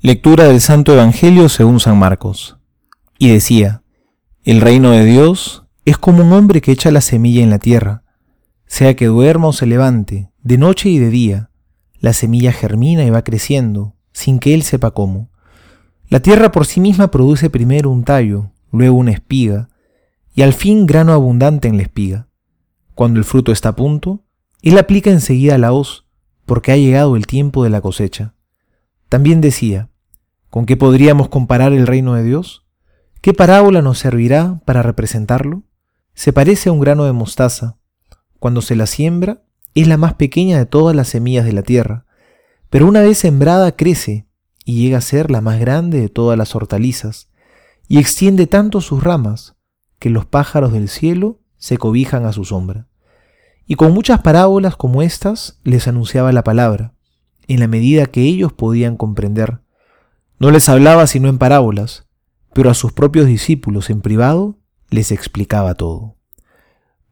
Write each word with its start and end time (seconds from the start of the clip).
Lectura 0.00 0.44
del 0.44 0.60
Santo 0.60 0.92
Evangelio 0.92 1.48
según 1.48 1.80
San 1.80 1.98
Marcos. 1.98 2.56
Y 3.18 3.30
decía, 3.30 3.82
el 4.44 4.60
reino 4.60 4.92
de 4.92 5.04
Dios 5.04 5.64
es 5.84 5.98
como 5.98 6.22
un 6.22 6.32
hombre 6.32 6.60
que 6.60 6.70
echa 6.70 6.92
la 6.92 7.00
semilla 7.00 7.42
en 7.42 7.50
la 7.50 7.58
tierra, 7.58 8.04
sea 8.64 8.94
que 8.94 9.06
duerma 9.06 9.48
o 9.48 9.52
se 9.52 9.66
levante, 9.66 10.30
de 10.40 10.56
noche 10.56 10.88
y 10.88 11.00
de 11.00 11.10
día, 11.10 11.50
la 11.98 12.12
semilla 12.12 12.52
germina 12.52 13.02
y 13.02 13.10
va 13.10 13.24
creciendo, 13.24 13.96
sin 14.12 14.38
que 14.38 14.54
él 14.54 14.62
sepa 14.62 14.92
cómo. 14.92 15.30
La 16.08 16.20
tierra 16.20 16.52
por 16.52 16.64
sí 16.64 16.78
misma 16.78 17.10
produce 17.10 17.50
primero 17.50 17.90
un 17.90 18.04
tallo, 18.04 18.52
luego 18.70 18.94
una 18.94 19.10
espiga, 19.10 19.68
y 20.32 20.42
al 20.42 20.52
fin 20.52 20.86
grano 20.86 21.12
abundante 21.12 21.66
en 21.66 21.76
la 21.76 21.82
espiga. 21.82 22.28
Cuando 22.94 23.18
el 23.18 23.24
fruto 23.24 23.50
está 23.50 23.70
a 23.70 23.76
punto, 23.76 24.22
él 24.62 24.78
aplica 24.78 25.10
enseguida 25.10 25.58
la 25.58 25.72
hoz, 25.72 26.04
porque 26.46 26.70
ha 26.70 26.76
llegado 26.76 27.16
el 27.16 27.26
tiempo 27.26 27.64
de 27.64 27.70
la 27.70 27.80
cosecha. 27.80 28.36
También 29.08 29.40
decía, 29.40 29.88
¿con 30.50 30.66
qué 30.66 30.76
podríamos 30.76 31.28
comparar 31.28 31.72
el 31.72 31.86
reino 31.86 32.14
de 32.14 32.24
Dios? 32.24 32.66
¿Qué 33.20 33.34
parábola 33.34 33.82
nos 33.82 33.98
servirá 33.98 34.60
para 34.64 34.82
representarlo? 34.82 35.62
Se 36.14 36.32
parece 36.32 36.68
a 36.68 36.72
un 36.72 36.80
grano 36.80 37.04
de 37.04 37.12
mostaza. 37.12 37.78
Cuando 38.38 38.60
se 38.62 38.76
la 38.76 38.86
siembra, 38.86 39.42
es 39.74 39.88
la 39.88 39.96
más 39.96 40.14
pequeña 40.14 40.58
de 40.58 40.66
todas 40.66 40.94
las 40.94 41.08
semillas 41.08 41.44
de 41.44 41.52
la 41.52 41.62
tierra, 41.62 42.06
pero 42.70 42.86
una 42.86 43.00
vez 43.00 43.18
sembrada 43.18 43.72
crece 43.72 44.26
y 44.64 44.82
llega 44.82 44.98
a 44.98 45.02
ser 45.02 45.30
la 45.30 45.40
más 45.40 45.58
grande 45.58 46.00
de 46.00 46.10
todas 46.10 46.36
las 46.36 46.54
hortalizas, 46.54 47.30
y 47.88 47.98
extiende 47.98 48.46
tanto 48.46 48.82
sus 48.82 49.02
ramas 49.02 49.56
que 49.98 50.10
los 50.10 50.26
pájaros 50.26 50.72
del 50.72 50.90
cielo 50.90 51.40
se 51.56 51.78
cobijan 51.78 52.26
a 52.26 52.34
su 52.34 52.44
sombra. 52.44 52.86
Y 53.66 53.76
con 53.76 53.92
muchas 53.92 54.20
parábolas 54.20 54.76
como 54.76 55.00
estas 55.00 55.58
les 55.64 55.88
anunciaba 55.88 56.32
la 56.32 56.44
palabra, 56.44 56.92
en 57.48 57.60
la 57.60 57.66
medida 57.66 58.06
que 58.06 58.22
ellos 58.22 58.52
podían 58.52 58.96
comprender. 58.96 59.60
No 60.38 60.50
les 60.50 60.68
hablaba 60.68 61.06
sino 61.06 61.28
en 61.28 61.38
parábolas, 61.38 62.06
pero 62.52 62.70
a 62.70 62.74
sus 62.74 62.92
propios 62.92 63.26
discípulos 63.26 63.90
en 63.90 64.00
privado 64.00 64.58
les 64.90 65.10
explicaba 65.10 65.74
todo. 65.74 66.16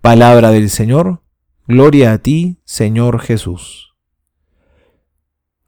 Palabra 0.00 0.50
del 0.50 0.70
Señor, 0.70 1.22
gloria 1.66 2.12
a 2.12 2.18
ti, 2.18 2.60
Señor 2.64 3.20
Jesús. 3.20 3.94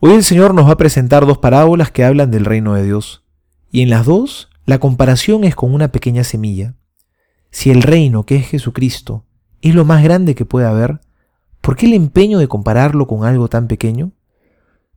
Hoy 0.00 0.12
el 0.12 0.24
Señor 0.24 0.54
nos 0.54 0.66
va 0.66 0.72
a 0.72 0.78
presentar 0.78 1.26
dos 1.26 1.38
parábolas 1.38 1.90
que 1.90 2.04
hablan 2.04 2.30
del 2.30 2.44
reino 2.44 2.74
de 2.74 2.84
Dios, 2.84 3.24
y 3.70 3.82
en 3.82 3.90
las 3.90 4.06
dos 4.06 4.48
la 4.64 4.78
comparación 4.78 5.44
es 5.44 5.54
con 5.54 5.74
una 5.74 5.88
pequeña 5.88 6.24
semilla. 6.24 6.74
Si 7.50 7.70
el 7.70 7.82
reino, 7.82 8.24
que 8.24 8.36
es 8.36 8.48
Jesucristo, 8.48 9.26
es 9.60 9.74
lo 9.74 9.84
más 9.84 10.02
grande 10.02 10.34
que 10.34 10.44
puede 10.44 10.66
haber, 10.66 11.00
¿por 11.60 11.76
qué 11.76 11.86
el 11.86 11.94
empeño 11.94 12.38
de 12.38 12.48
compararlo 12.48 13.06
con 13.06 13.24
algo 13.24 13.48
tan 13.48 13.68
pequeño? 13.68 14.12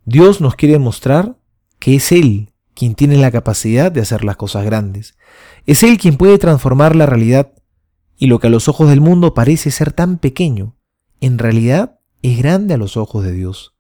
Dios 0.05 0.39
nos 0.39 0.55
quiere 0.55 0.77
mostrar 0.77 1.35
que 1.79 1.95
es 1.95 2.11
Él 2.11 2.53
quien 2.75 2.93
tiene 2.93 3.17
la 3.17 3.31
capacidad 3.31 3.91
de 3.91 4.01
hacer 4.01 4.23
las 4.23 4.37
cosas 4.37 4.63
grandes. 4.63 5.17
Es 5.65 5.81
Él 5.81 5.97
quien 5.97 6.17
puede 6.17 6.37
transformar 6.37 6.95
la 6.95 7.07
realidad 7.07 7.53
y 8.15 8.27
lo 8.27 8.39
que 8.39 8.47
a 8.47 8.49
los 8.51 8.67
ojos 8.67 8.87
del 8.87 9.01
mundo 9.01 9.33
parece 9.33 9.71
ser 9.71 9.91
tan 9.91 10.19
pequeño, 10.19 10.75
en 11.21 11.39
realidad 11.39 11.99
es 12.21 12.37
grande 12.37 12.75
a 12.75 12.77
los 12.77 12.97
ojos 12.97 13.23
de 13.23 13.31
Dios. 13.31 13.75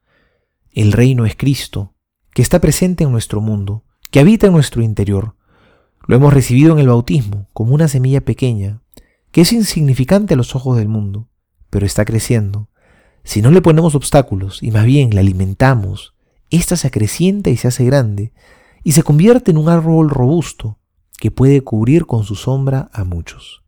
El 0.71 0.93
reino 0.93 1.27
es 1.27 1.35
Cristo, 1.35 1.93
que 2.33 2.41
está 2.41 2.59
presente 2.59 3.03
en 3.03 3.11
nuestro 3.11 3.39
mundo, 3.39 3.83
que 4.09 4.19
habita 4.19 4.47
en 4.47 4.53
nuestro 4.53 4.81
interior. 4.81 5.35
Lo 6.07 6.15
hemos 6.15 6.33
recibido 6.33 6.73
en 6.73 6.79
el 6.79 6.87
bautismo 6.87 7.49
como 7.53 7.75
una 7.75 7.87
semilla 7.87 8.21
pequeña, 8.21 8.81
que 9.31 9.41
es 9.41 9.53
insignificante 9.53 10.33
a 10.33 10.37
los 10.37 10.55
ojos 10.55 10.77
del 10.77 10.87
mundo, 10.87 11.29
pero 11.69 11.85
está 11.85 12.03
creciendo. 12.03 12.69
Si 13.23 13.43
no 13.43 13.51
le 13.51 13.61
ponemos 13.61 13.93
obstáculos 13.93 14.63
y 14.63 14.71
más 14.71 14.85
bien 14.85 15.13
la 15.13 15.21
alimentamos, 15.21 16.14
ésta 16.55 16.75
se 16.75 16.87
acrecienta 16.87 17.49
y 17.49 17.57
se 17.57 17.67
hace 17.67 17.85
grande, 17.85 18.33
y 18.83 18.91
se 18.91 19.03
convierte 19.03 19.51
en 19.51 19.57
un 19.57 19.69
árbol 19.69 20.09
robusto 20.09 20.79
que 21.17 21.31
puede 21.31 21.61
cubrir 21.61 22.05
con 22.05 22.23
su 22.23 22.35
sombra 22.35 22.89
a 22.93 23.03
muchos. 23.03 23.63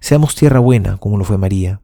Seamos 0.00 0.34
tierra 0.34 0.60
buena, 0.60 0.98
como 0.98 1.18
lo 1.18 1.24
fue 1.24 1.38
María, 1.38 1.80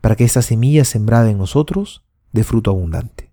para 0.00 0.16
que 0.16 0.24
esta 0.24 0.42
semilla 0.42 0.84
sembrada 0.84 1.30
en 1.30 1.38
nosotros 1.38 2.04
dé 2.32 2.44
fruto 2.44 2.70
abundante. 2.70 3.32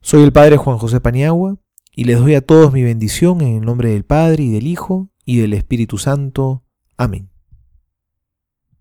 Soy 0.00 0.22
el 0.22 0.32
Padre 0.32 0.56
Juan 0.56 0.78
José 0.78 1.00
Paniagua, 1.00 1.56
y 1.94 2.04
les 2.04 2.18
doy 2.18 2.34
a 2.34 2.40
todos 2.40 2.72
mi 2.72 2.82
bendición 2.82 3.40
en 3.40 3.56
el 3.56 3.62
nombre 3.62 3.90
del 3.90 4.04
Padre 4.04 4.44
y 4.44 4.50
del 4.50 4.66
Hijo 4.66 5.10
y 5.24 5.38
del 5.38 5.52
Espíritu 5.52 5.98
Santo. 5.98 6.64
Amén. 6.96 7.30